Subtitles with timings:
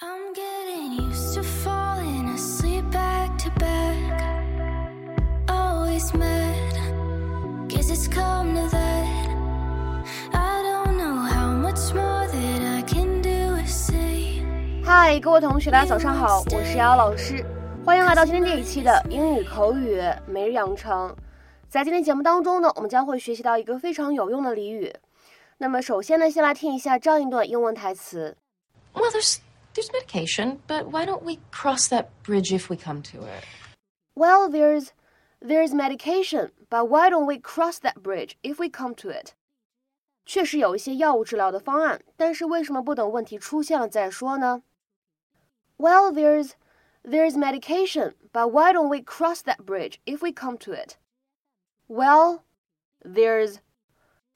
[0.00, 0.06] 嗨，
[15.18, 17.44] 各位同学，大家早上好，我是瑶老师，
[17.84, 21.12] 欢迎来到今天这一期的英语口语每日养成。
[21.68, 24.94] 在今天节目当中呢，我们将会学习到一个非常有用的俚语。
[25.56, 28.36] 那么首先呢，先来听一下这样一段英文台词。
[28.94, 29.38] Well, there's
[29.77, 33.43] there's medication, but why don't we cross that bridge if we come to it?
[34.15, 34.93] Well, there's
[35.39, 39.33] there's medication, but why don't we cross that bridge if we come to it?
[40.25, 44.63] 确实有一些药物治疗的方案，但是为什么不等问题出现了再说呢？
[45.77, 46.51] Well, there's
[47.03, 50.97] there's medication, but why don't we cross that bridge if we come to it?
[51.87, 52.43] Well,
[53.03, 53.57] there's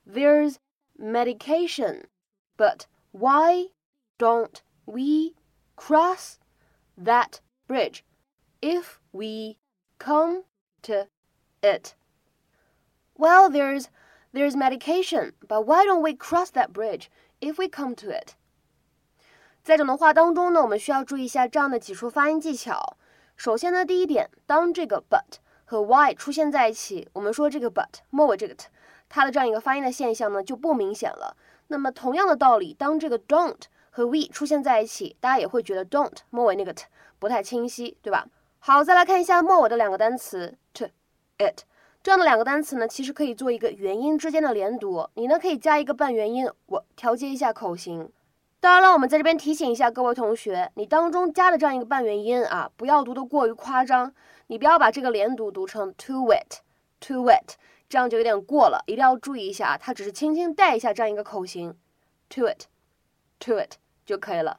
[0.06, 0.58] there's
[1.00, 2.08] medication,
[2.58, 3.68] but why
[4.18, 5.34] don't we
[5.76, 6.38] cross
[6.98, 8.04] that bridge
[8.62, 9.58] if we
[9.98, 10.44] come
[10.84, 11.08] to
[11.62, 11.96] it?
[13.16, 13.90] Well, there's
[14.32, 17.10] there's medication, but why don't we cross that bridge
[17.42, 18.36] if we come to it?
[19.64, 22.98] 在整段话当中呢，我们需要注意一下这样的几处发音技巧。
[23.36, 28.68] 首先呢，第一点，当这个 but 和 why 出现在一起，我们说这个 but 末尾这个 t，
[29.10, 31.36] 它的这样一个发音的现象呢就不明显了。
[31.68, 33.64] 那么同样的道理，当这个 don't
[33.95, 36.87] 和 we 出现在一起，大家也会觉得 don't 末尾那个 t
[37.19, 38.27] 不太清晰，对吧？
[38.59, 40.87] 好，再来看一下末尾的两个单词 to
[41.37, 41.61] it
[42.03, 48.11] 这样的两个单词呢，其实可以做一个元音之间的连读，你呢可以加一个半元音，我调节一下口型。
[48.61, 54.15] 当然了，我们在这边提醒一下各位同学，你当中加的这样一个半元音啊，不要读得过于夸张，
[54.47, 56.61] 你不要把这个连读读成 to it
[57.01, 57.57] to it，
[57.89, 61.77] 这样就有点过了，一定要注意一下啊，它只是轻轻带一下这样一个口型
[62.29, 62.67] ，to it
[63.41, 63.75] to it
[64.06, 64.58] 就可以了。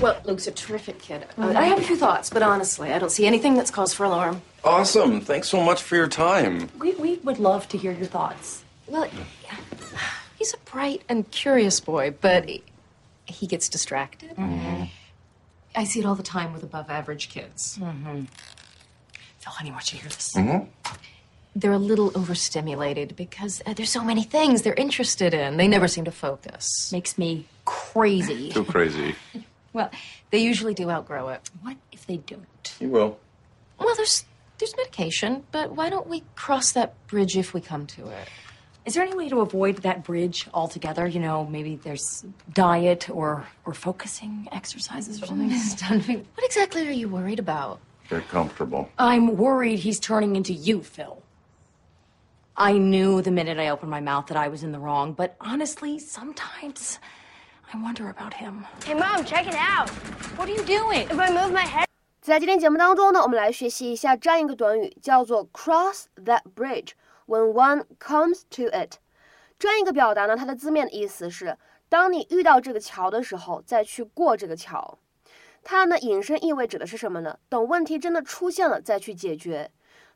[0.00, 1.26] Well, Luke's a terrific kid.
[1.38, 4.04] Uh, I have a few thoughts, but honestly, I don't see anything that's cause for
[4.04, 4.42] alarm.
[4.64, 5.20] Awesome.
[5.20, 6.68] Thanks so much for your time.
[6.78, 8.64] We, we would love to hear your thoughts.
[8.88, 9.08] Well,
[10.38, 12.64] he's a bright and curious boy, but he,
[13.26, 14.32] he gets distracted.
[15.74, 17.76] I see it all the time with above average kids.
[17.78, 20.36] Phil, honey, I want you to hear this.
[21.57, 25.57] They're a little overstimulated because uh, there's so many things they're interested in.
[25.57, 26.91] They never seem to focus.
[26.91, 28.51] Makes me crazy.
[28.57, 29.15] Too crazy.
[29.73, 29.89] Well,
[30.29, 31.49] they usually do outgrow it.
[31.63, 32.75] What if they don't?
[32.79, 33.17] You will.
[33.79, 34.23] Well, there's
[34.59, 38.27] there's medication, but why don't we cross that bridge if we come to it?
[38.85, 41.07] Is there any way to avoid that bridge altogether?
[41.07, 45.51] You know, maybe there's diet or or focusing exercises or something.
[45.57, 46.25] Stunning.
[46.35, 47.79] What exactly are you worried about?
[48.09, 48.89] They're comfortable.
[48.99, 51.21] I'm worried he's turning into you, Phil.
[52.59, 55.35] I knew the minute I opened my mouth that I was in the wrong, but
[55.39, 56.97] honestly, sometimes
[57.71, 58.65] I wonder about him.
[58.83, 59.91] Hey, Mom, check it out.
[60.37, 61.07] What are you doing?
[61.07, 61.85] If I move my head,
[62.19, 66.93] 在今天节目当中呢，我们来学习一下这样一个短语，叫做 cross that bridge
[67.27, 68.95] when one comes to it。
[69.59, 71.55] 这样一个表达呢，它的字面的意思是，
[71.87, 74.97] 当你遇到这个桥的时候，再去过这个桥。
[75.63, 77.37] 它呢引申意味指的是什么呢？
[77.49, 79.69] 等问题真的出现了再去解决。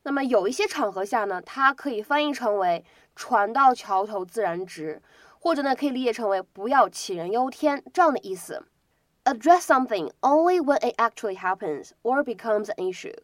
[0.04, 2.84] 那么有一些场合下呢，它可以翻译成为
[3.16, 5.02] “船到桥头自然直”，
[5.40, 8.66] 或者呢可以理解成为“不要杞人忧天”这样的意思。
[9.26, 13.16] address something only when it actually happens or becomes an issue。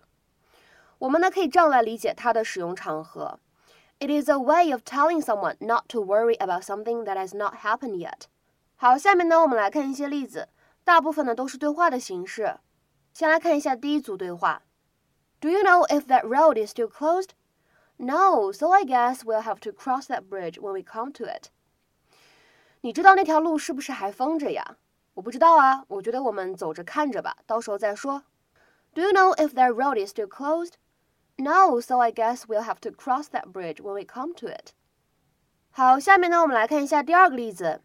[1.00, 3.40] 我们呢可以这样来理解它的使用场合
[4.00, 7.98] ：It is a way of telling someone not to worry about something that has not happened
[7.98, 8.26] yet。
[8.76, 10.50] 好，下面呢我们来看一些例子，
[10.84, 12.58] 大部分呢都是对话的形式。
[13.14, 14.62] 先来看一下第一组对话
[15.41, 17.31] ：Do you know if that road is still closed?
[17.99, 21.51] No, so I guess we'll have to cross that bridge when we come to it.
[22.81, 24.77] 你知道那条路是不是还封着呀？
[25.15, 28.25] 我不知道啊，我觉得我们走着看着吧，到时候再说。
[28.95, 30.73] Do you know if that road is still closed?
[31.37, 34.73] No, so I guess we'll have to cross that bridge when we come to it.
[35.71, 37.81] 好，下面呢，我们来看一下第二个例子。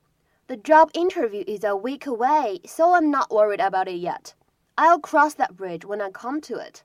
[0.47, 4.31] The job interview is a week away, so I'm not worried about it yet.
[4.75, 6.83] I'll cross that bridge when I come to it.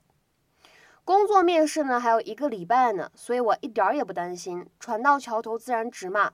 [1.07, 6.31] 工作面试呢还有一个礼拜呢，所以我一点儿也不担心，船到桥头自然直嘛。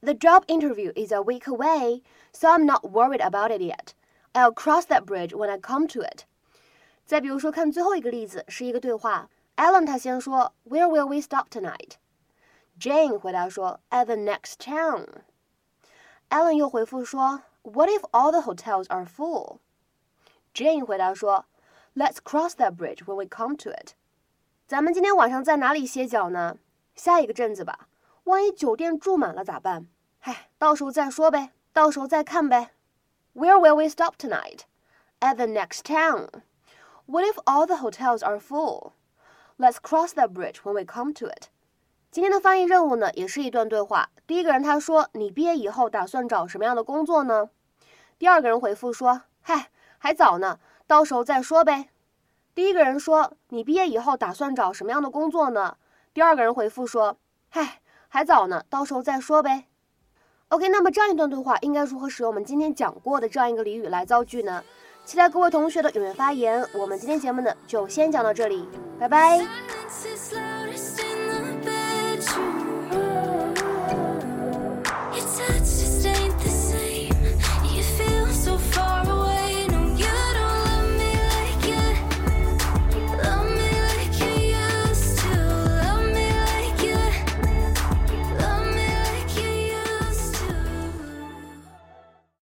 [0.00, 2.02] The job interview is a week away,
[2.32, 3.94] so I'm not worried about it yet.
[4.32, 6.24] I'll cross that bridge when I come to it.
[7.04, 9.28] 再比如说，看最后一个例子，是一个对话。
[9.56, 11.96] Alan 他先说，Where will we stop tonight?
[12.80, 15.06] Jane 回答说，At the next town.
[16.30, 19.58] Alan 又回复说，What if all the hotels are full?
[20.54, 21.44] Jane 回答说
[21.97, 23.93] ，Let's cross that bridge when we come to it.
[24.67, 26.57] 咱们今天晚上在哪里歇脚呢？
[26.93, 27.87] 下一个镇子吧。
[28.25, 29.87] 万一酒店住满了咋办？
[30.19, 32.69] 嗨，到时候再说呗，到时候再看呗。
[33.33, 34.59] Where will we stop tonight?
[35.19, 36.27] At the next town.
[37.07, 38.91] What if all the hotels are full?
[39.57, 41.47] Let's cross that bridge when we come to it.
[42.11, 44.09] 今天的翻译任务呢，也是一段对话。
[44.27, 47.49] 第一个人他说：“你毕业以后打算找什么样的工作呢？”
[48.19, 51.89] 第二个人回复说：“嗨，还早呢，到时候再说呗。”
[52.55, 55.77] 第一个人说：“你毕业以后打算找什么样的工作呢？”
[56.13, 57.17] 第二个人回复说
[57.49, 59.65] ：“嗨，还早呢，到时候再说呗。”
[60.49, 64.63] OK，那么这样一段对话应该如何使用我们今天讲过的这样一个俚语来造句呢？
[65.05, 66.65] 期待各位同学的踊跃发言。
[66.73, 68.67] 我们今天节目呢就先讲到这里，
[68.99, 69.45] 拜拜。